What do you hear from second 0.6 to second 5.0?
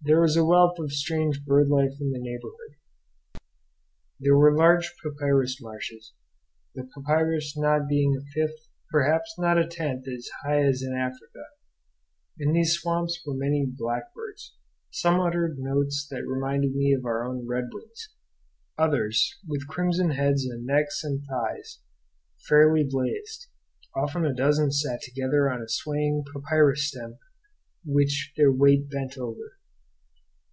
of strange bird life in the neighborhood. There were large